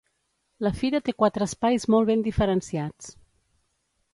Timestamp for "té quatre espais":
1.09-1.85